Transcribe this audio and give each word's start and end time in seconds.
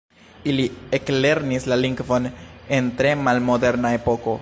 Ili 0.53 0.63
eklernis 0.99 1.67
la 1.73 1.77
lingvon 1.83 2.27
en 2.79 2.91
tre 3.03 3.15
malmoderna 3.29 3.95
epoko. 4.03 4.37